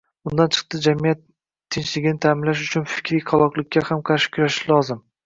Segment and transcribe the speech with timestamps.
[0.27, 1.19] Bundan chiqdi, jamiyat
[1.75, 5.05] tinchligini ta’minlash uchun fikriy qoloqlikka ham qarshi kurashish lozim.